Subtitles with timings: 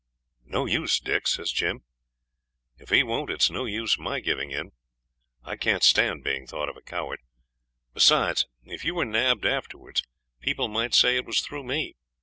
[0.47, 1.83] 'No use, Dick,' says Jim.
[2.79, 4.71] 'If he won't it's no use my giving in.
[5.43, 7.19] I can't stand being thought a coward.
[7.93, 10.01] Besides, if you were nabbed afterwards
[10.39, 11.97] people might say it was through me.